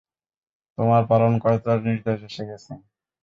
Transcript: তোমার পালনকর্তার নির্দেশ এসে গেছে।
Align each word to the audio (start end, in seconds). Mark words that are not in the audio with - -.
তোমার 0.77 1.01
পালনকর্তার 1.09 1.77
নির্দেশ 1.87 2.19
এসে 2.29 2.43
গেছে। 2.49 2.71